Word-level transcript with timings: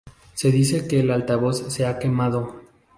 Se 0.33 0.49
dice 0.51 0.87
que 0.87 1.01
el 1.01 1.11
altavoz 1.11 1.71
se 1.71 1.85
ha 1.85 1.99
quemado. 1.99 2.63